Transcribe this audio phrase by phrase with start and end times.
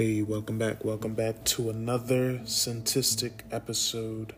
[0.00, 0.82] Hey, welcome back.
[0.82, 4.34] Welcome back to another Scentistic episode.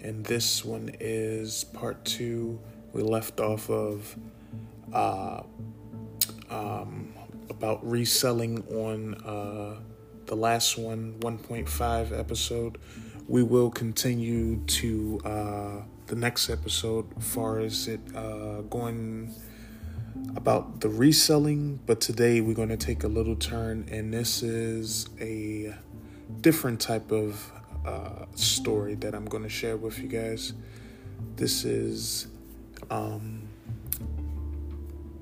[0.00, 2.60] And this one is part two.
[2.92, 4.16] We left off of
[4.92, 5.42] uh,
[6.48, 7.12] um,
[7.48, 9.80] about reselling on uh,
[10.26, 12.78] the last one, 1.5 episode.
[13.26, 19.34] We will continue to uh, the next episode far as it uh, going
[20.36, 25.08] about the reselling, but today we're going to take a little turn, and this is
[25.20, 25.74] a
[26.40, 27.50] different type of
[27.86, 30.52] uh, story that I'm going to share with you guys.
[31.36, 32.28] This is
[32.90, 33.48] um,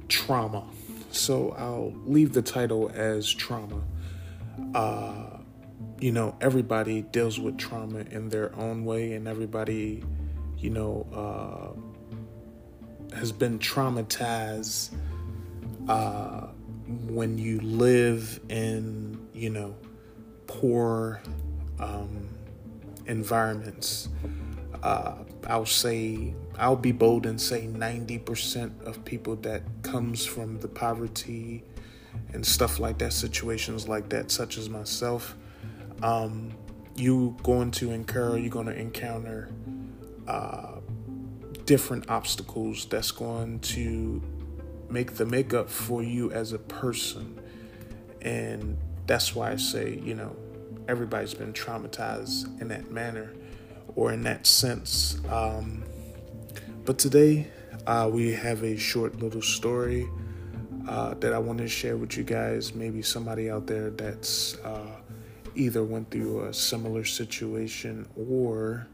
[0.08, 0.64] trauma.
[1.10, 3.82] So I'll leave the title as trauma.
[4.74, 5.38] Uh,
[6.00, 10.04] you know, everybody deals with trauma in their own way, and everybody,
[10.58, 11.87] you know, uh,
[13.18, 14.94] has been traumatized
[15.88, 16.46] uh,
[17.06, 19.74] when you live in, you know,
[20.46, 21.20] poor
[21.78, 22.28] um,
[23.06, 24.08] environments.
[24.82, 25.16] Uh,
[25.46, 31.64] I'll say, I'll be bold and say 90% of people that comes from the poverty
[32.32, 35.34] and stuff like that, situations like that, such as myself,
[36.02, 36.52] um,
[36.94, 39.48] you going to incur, you're going to encounter
[40.26, 40.77] uh,
[41.68, 44.22] different obstacles that's going to
[44.88, 47.38] make the makeup for you as a person.
[48.22, 50.34] And that's why I say, you know,
[50.88, 53.34] everybody's been traumatized in that manner
[53.96, 55.20] or in that sense.
[55.28, 55.84] Um,
[56.86, 57.48] but today,
[57.86, 60.08] uh, we have a short little story
[60.88, 62.74] uh, that I want to share with you guys.
[62.74, 65.02] Maybe somebody out there that's uh,
[65.54, 68.88] either went through a similar situation or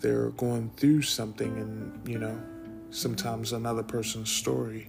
[0.00, 2.38] they're going through something and you know
[2.90, 4.88] sometimes another person's story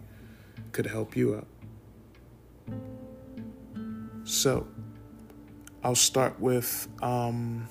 [0.72, 1.48] could help you out
[4.24, 4.68] so
[5.84, 7.68] i'll start with um,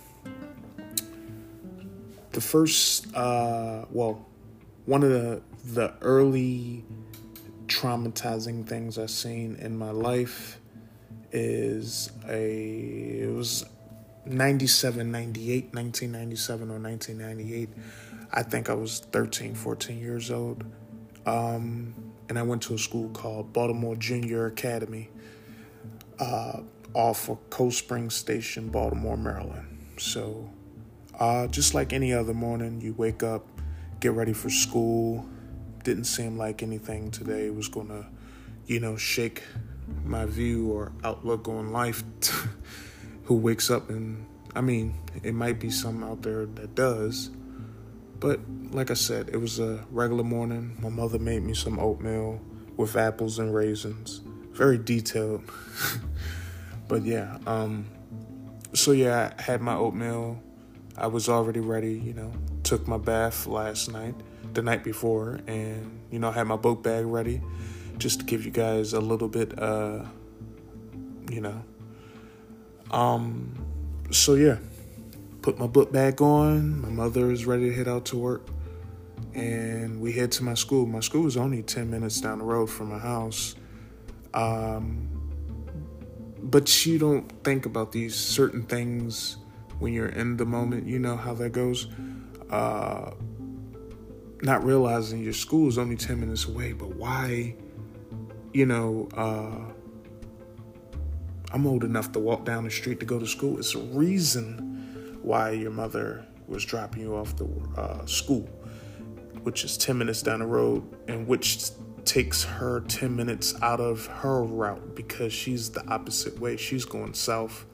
[2.32, 4.26] the first uh, well
[4.86, 6.84] one of the the early
[7.66, 10.60] traumatizing things i've seen in my life
[11.32, 13.64] is a it was
[14.26, 17.68] 97, 98, 1997 or 1998.
[18.32, 20.64] I think I was 13, 14 years old.
[21.24, 21.94] Um,
[22.28, 25.10] and I went to a school called Baltimore Junior Academy
[26.18, 26.60] uh,
[26.94, 29.66] off of Cold Spring Station, Baltimore, Maryland.
[29.98, 30.50] So,
[31.18, 33.46] uh, just like any other morning, you wake up,
[34.00, 35.26] get ready for school.
[35.84, 38.06] Didn't seem like anything today was going to,
[38.66, 39.42] you know, shake
[40.04, 42.02] my view or outlook on life.
[43.26, 47.30] who wakes up and I mean, it might be some out there that does.
[48.18, 50.74] But like I said, it was a regular morning.
[50.80, 52.40] My mother made me some oatmeal
[52.78, 54.22] with apples and raisins.
[54.52, 55.42] Very detailed.
[56.88, 57.86] but yeah, um
[58.72, 60.42] so yeah, I had my oatmeal.
[60.96, 62.32] I was already ready, you know.
[62.62, 64.14] Took my bath last night,
[64.54, 67.42] the night before, and you know, I had my book bag ready
[67.98, 70.04] just to give you guys a little bit uh
[71.30, 71.62] you know,
[72.90, 73.54] um,
[74.10, 74.58] so yeah,
[75.42, 76.80] put my book bag on.
[76.80, 78.48] My mother is ready to head out to work,
[79.34, 80.86] and we head to my school.
[80.86, 83.54] My school is only ten minutes down the road from my house.
[84.34, 85.08] Um,
[86.42, 89.38] but you don't think about these certain things
[89.78, 90.86] when you're in the moment.
[90.86, 91.88] You know how that goes.
[92.50, 93.10] Uh,
[94.42, 97.54] not realizing your school is only 10 minutes away, but why,
[98.52, 99.72] you know, uh,
[101.56, 103.58] I'm old enough to walk down the street to go to school.
[103.58, 108.46] It's a reason why your mother was dropping you off the uh, school,
[109.42, 111.70] which is 10 minutes down the road, and which
[112.04, 116.58] takes her 10 minutes out of her route because she's the opposite way.
[116.58, 117.64] She's going south,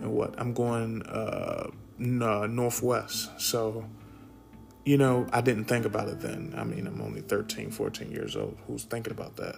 [0.00, 0.34] and what?
[0.36, 3.40] I'm going uh, n- uh, northwest.
[3.40, 3.84] So,
[4.84, 6.54] you know, I didn't think about it then.
[6.56, 8.58] I mean, I'm only 13, 14 years old.
[8.66, 9.54] Who's thinking about that?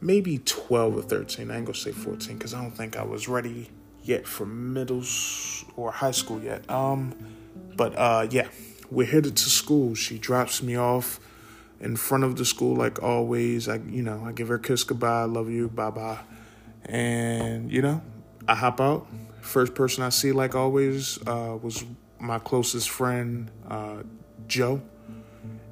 [0.00, 1.50] Maybe 12 or 13.
[1.50, 3.70] I ain't gonna say 14 because I don't think I was ready
[4.02, 5.02] yet for middle
[5.76, 6.68] or high school yet.
[6.70, 7.14] Um,
[7.76, 8.48] but uh, yeah,
[8.90, 9.94] we're headed to school.
[9.94, 11.20] She drops me off
[11.80, 13.68] in front of the school like always.
[13.68, 16.20] I, you know, I give her a kiss goodbye, I love you, bye bye,
[16.84, 18.02] and you know,
[18.46, 19.06] I hop out.
[19.40, 21.84] First person I see, like always, uh, was
[22.18, 24.02] my closest friend, uh,
[24.46, 24.80] Joe,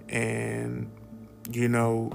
[0.09, 0.91] and
[1.51, 2.13] you know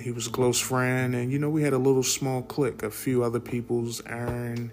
[0.00, 2.90] he was a close friend, and you know we had a little small clique, a
[2.90, 4.72] few other people's, Aaron,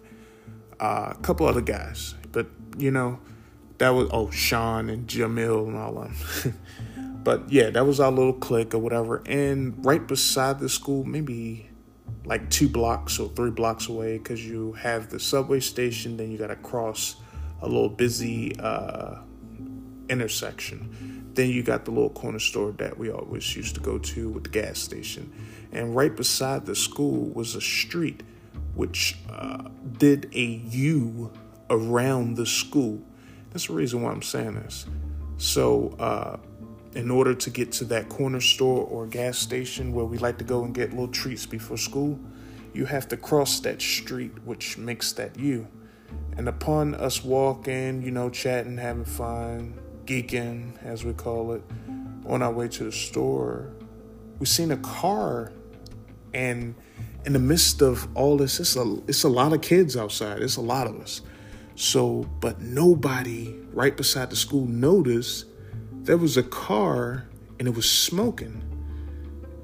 [0.80, 3.20] uh, a couple other guys, but you know
[3.78, 6.16] that was oh Sean and Jamil and all them.
[7.24, 9.22] but yeah, that was our little clique or whatever.
[9.26, 11.70] And right beside the school, maybe
[12.26, 16.38] like two blocks or three blocks away because you have the subway station, then you
[16.38, 17.18] got to cross
[17.62, 19.18] a little busy uh,
[20.10, 21.25] intersection.
[21.36, 24.46] Then you got the little corner store that we always used to go to with
[24.46, 25.32] the gas station.
[25.72, 28.24] And right beside the school was a street
[28.74, 31.32] which uh, did a U
[31.70, 33.02] around the school.
[33.52, 34.86] That's the reason why I'm saying this.
[35.38, 36.38] So, uh,
[36.94, 40.46] in order to get to that corner store or gas station where we like to
[40.46, 42.18] go and get little treats before school,
[42.74, 45.68] you have to cross that street, which makes that U.
[46.38, 51.64] And upon us walking, you know, chatting, having fun, geeking, as we call it,
[52.26, 53.72] on our way to the store,
[54.40, 55.52] we seen a car,
[56.34, 56.76] and
[57.26, 60.42] in the midst of all this, it's a it's a lot of kids outside.
[60.42, 61.22] It's a lot of us.
[61.76, 65.46] So, but nobody right beside the school noticed
[66.04, 67.28] there was a car
[67.60, 68.62] and it was smoking.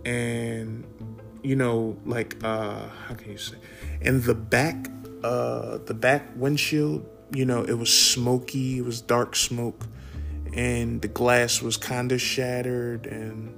[0.04, 0.84] And
[1.44, 3.58] you know, like uh how can you say?
[4.02, 4.88] And the back
[5.24, 9.86] uh the back windshield, you know, it was smoky, it was dark smoke,
[10.53, 13.57] and the glass was kind of shattered and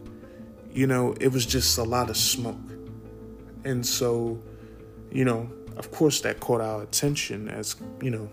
[0.72, 2.58] you know, it was just a lot of smoke.
[3.64, 4.42] And so,
[5.12, 5.48] you know,
[5.78, 8.30] of course that caught our attention as, you know,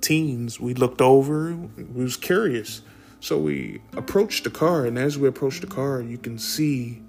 [0.00, 0.58] teens.
[0.58, 2.82] We looked over, we was curious
[3.20, 7.02] so we approached the car, and as we approached the car, you can see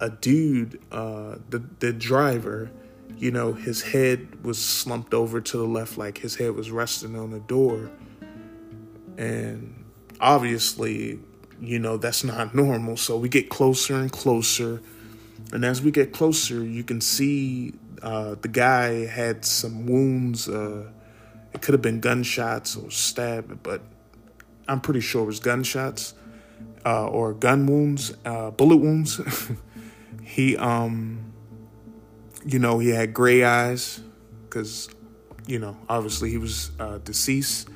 [0.00, 2.70] a dude, uh, the the driver.
[3.16, 7.18] You know, his head was slumped over to the left, like his head was resting
[7.18, 7.90] on the door,
[9.18, 9.81] and
[10.22, 11.18] obviously,
[11.60, 12.96] you know that's not normal.
[12.96, 14.80] So we get closer and closer,
[15.52, 20.48] and as we get closer, you can see uh, the guy had some wounds.
[20.48, 20.90] Uh,
[21.52, 23.82] it could have been gunshots or stab, but
[24.66, 26.14] I'm pretty sure it was gunshots
[26.84, 29.20] uh, or gun wounds, uh, bullet wounds.
[30.22, 31.32] he, um,
[32.44, 34.00] you know, he had gray eyes
[34.44, 34.88] because,
[35.46, 37.68] you know, obviously he was uh, deceased.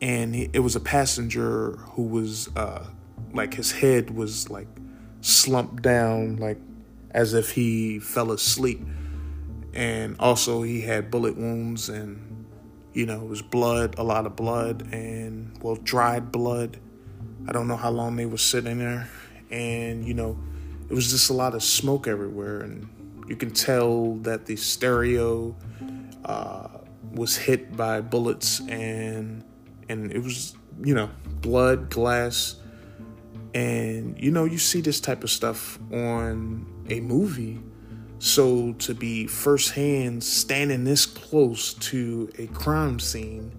[0.00, 2.86] And he, it was a passenger who was uh,
[3.32, 4.68] like his head was like
[5.20, 6.58] slumped down, like
[7.10, 8.80] as if he fell asleep.
[9.72, 12.30] And also, he had bullet wounds and
[12.92, 16.78] you know, it was blood, a lot of blood, and well, dried blood.
[17.48, 19.08] I don't know how long they were sitting there,
[19.50, 20.38] and you know,
[20.88, 22.88] it was just a lot of smoke everywhere, and
[23.28, 25.54] you can tell that the stereo
[26.24, 26.68] uh,
[27.12, 29.44] was hit by bullets, and
[29.90, 31.10] and it was you know
[31.42, 32.56] blood, glass,
[33.54, 37.60] and you know you see this type of stuff on a movie.
[38.18, 43.50] So to be firsthand standing this close to a crime scene,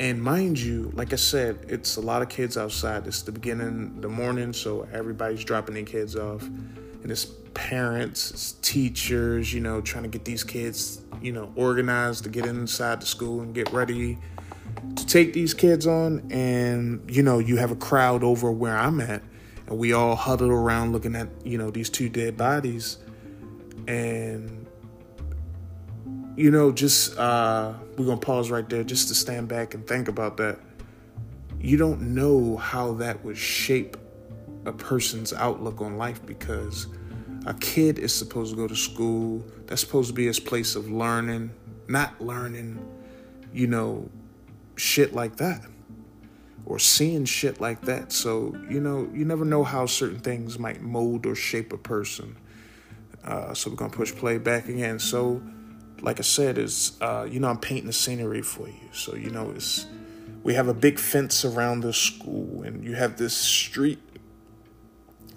[0.00, 3.06] and mind you, like I said, it's a lot of kids outside.
[3.06, 8.52] It's the beginning, the morning, so everybody's dropping their kids off, and it's parents, it's
[8.54, 13.06] teachers, you know, trying to get these kids, you know, organized to get inside the
[13.06, 14.18] school and get ready
[14.96, 16.26] to take these kids on.
[16.30, 19.22] And you know, you have a crowd over where I'm at,
[19.66, 22.98] and we all huddled around looking at, you know, these two dead bodies
[23.86, 24.66] and
[26.36, 30.08] you know just uh we're gonna pause right there just to stand back and think
[30.08, 30.58] about that
[31.60, 33.96] you don't know how that would shape
[34.66, 36.86] a person's outlook on life because
[37.46, 40.90] a kid is supposed to go to school that's supposed to be his place of
[40.90, 41.50] learning
[41.88, 42.78] not learning
[43.52, 44.08] you know
[44.76, 45.62] shit like that
[46.66, 50.80] or seeing shit like that so you know you never know how certain things might
[50.80, 52.36] mold or shape a person
[53.24, 54.98] uh, so we're gonna push play back again.
[54.98, 55.42] So,
[56.02, 58.88] like I said, is uh, you know I'm painting the scenery for you.
[58.92, 59.86] So you know it's
[60.42, 64.00] we have a big fence around the school, and you have this street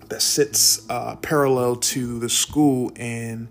[0.10, 3.48] that sits uh, parallel to the school, and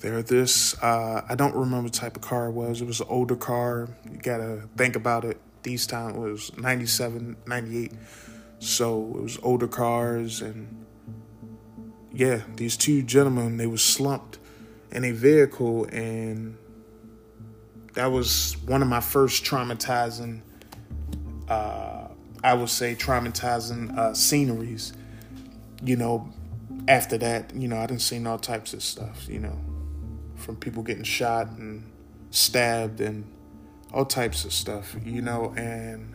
[0.00, 2.80] there this uh, I don't remember type of car it was.
[2.80, 3.88] It was an older car.
[4.10, 5.40] You gotta think about it.
[5.62, 7.92] These time was 97, 98.
[8.58, 10.80] So it was older cars and
[12.12, 14.38] yeah, these two gentlemen, they were slumped
[14.90, 16.56] in a vehicle, and
[17.94, 20.40] that was one of my first traumatizing,
[21.48, 22.08] uh,
[22.42, 24.92] I would say, traumatizing uh, sceneries.
[25.82, 26.32] You know,
[26.88, 29.58] after that, you know, I didn't see all types of stuff, you know,
[30.40, 31.84] from people getting shot and
[32.30, 33.24] stabbed and
[33.92, 36.14] all types of stuff, you know, and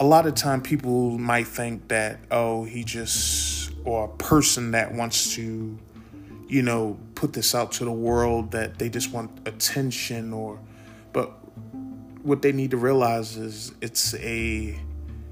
[0.00, 4.92] a lot of time people might think that, oh, he just or a person that
[4.92, 5.78] wants to,
[6.48, 10.60] you know, put this out to the world that they just want attention or,
[11.12, 11.28] but
[12.22, 14.78] what they need to realize is it's a,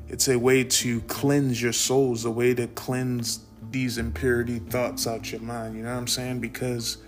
[0.09, 5.31] it's a way to cleanse your souls, a way to cleanse these impurity thoughts out
[5.31, 5.77] your mind.
[5.77, 6.41] You know what I'm saying?
[6.41, 6.99] Because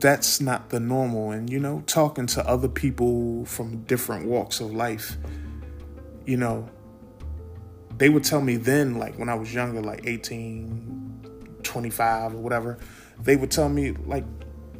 [0.00, 1.30] that's not the normal.
[1.30, 5.16] And, you know, talking to other people from different walks of life,
[6.24, 6.68] you know,
[7.96, 12.78] they would tell me then, like when I was younger, like 18, 25 or whatever,
[13.20, 14.24] they would tell me, like,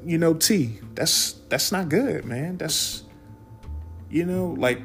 [0.05, 2.57] you know, T, that's that's not good, man.
[2.57, 3.03] That's
[4.11, 4.81] you know, like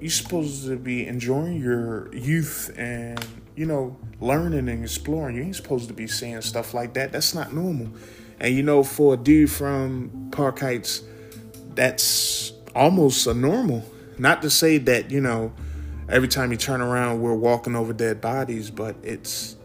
[0.00, 3.24] you're supposed to be enjoying your youth and,
[3.56, 5.36] you know, learning and exploring.
[5.36, 7.10] You ain't supposed to be saying stuff like that.
[7.10, 7.88] That's not normal.
[8.40, 11.02] And you know, for a dude from Park Heights,
[11.74, 13.84] that's almost a normal.
[14.18, 15.52] Not to say that, you know,
[16.08, 19.56] every time you turn around we're walking over dead bodies, but it's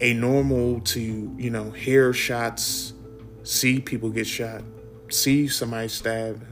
[0.00, 1.00] a normal to,
[1.36, 2.92] you know, hear shots,
[3.42, 4.62] see people get shot,
[5.10, 6.42] see somebody stabbed,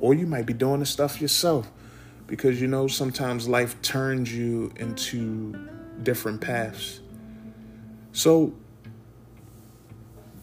[0.00, 1.70] or you might be doing the stuff yourself
[2.26, 5.52] because you know sometimes life turns you into
[6.02, 7.00] different paths.
[8.12, 8.54] So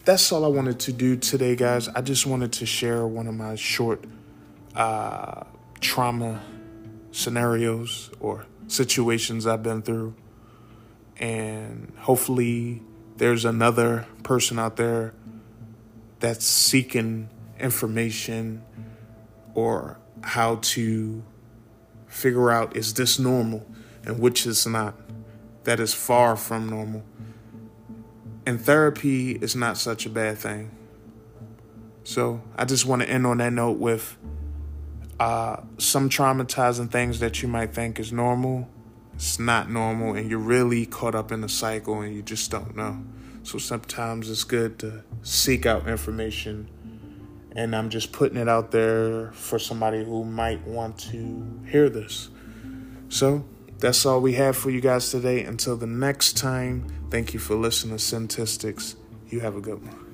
[0.08, 1.86] that's all I wanted to do today, guys.
[1.88, 4.02] I just wanted to share one of my short
[4.74, 5.44] uh,
[5.80, 6.40] trauma
[7.12, 10.14] scenarios or situations I've been through.
[11.18, 12.80] And hopefully,
[13.18, 15.12] there's another person out there
[16.20, 17.28] that's seeking
[17.60, 18.62] information
[19.52, 21.22] or how to
[22.06, 23.66] figure out is this normal
[24.06, 24.94] and which is not.
[25.64, 27.04] That is far from normal.
[28.48, 30.70] And therapy is not such a bad thing.
[32.02, 34.16] So I just want to end on that note with
[35.20, 38.66] uh, some traumatizing things that you might think is normal.
[39.12, 42.74] It's not normal, and you're really caught up in the cycle and you just don't
[42.74, 43.04] know.
[43.42, 46.70] So sometimes it's good to seek out information
[47.54, 52.30] and I'm just putting it out there for somebody who might want to hear this.
[53.10, 53.44] So
[53.78, 55.44] that's all we have for you guys today.
[55.44, 58.96] Until the next time, thank you for listening to Syntistics.
[59.28, 60.07] You have a good one.